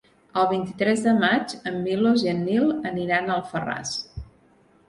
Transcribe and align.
El 0.43 0.45
vint-i-tres 0.51 1.03
de 1.07 1.13
maig 1.17 1.53
en 1.71 1.77
Milos 1.83 2.25
i 2.25 2.31
en 2.33 2.41
Nil 2.49 2.73
aniran 2.93 3.29
a 3.31 3.37
Alfarràs. 3.39 3.93